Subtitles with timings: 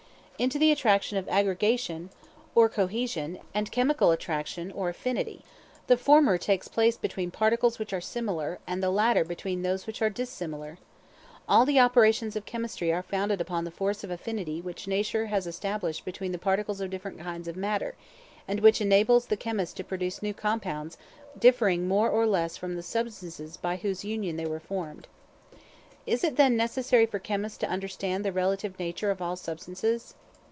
[0.41, 2.09] Into the attraction of aggregation,
[2.55, 5.45] or cohesion; and chemical attraction, or affinity.
[5.85, 10.01] The former takes place between particles which are similar, and the latter between those which
[10.01, 10.79] are dissimilar.
[11.47, 15.45] All the operations of chemistry are founded upon the force of affinity which Nature has
[15.45, 17.93] established between the particles of different kinds of matter,
[18.47, 20.97] and which enables the chemist to produce new compounds
[21.37, 25.07] differing more or less from the substances by whose union they were formed.
[26.07, 30.15] Is it, then, necessary for chemists to understand the relative nature of all substances?